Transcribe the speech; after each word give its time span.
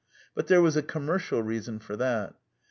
But 0.33 0.47
there 0.47 0.63
was 0.63 0.75
a 0.75 0.81
commercial 0.81 1.43
reason 1.43 1.77
for 1.77 1.95
that. 1.95 2.33